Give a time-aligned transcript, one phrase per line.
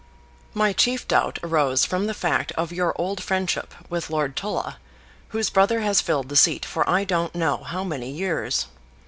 [0.55, 4.77] My chief doubt arose from the fact of your old friendship with Lord Tulla,
[5.27, 8.65] whose brother has filled the seat for I don't know how many years.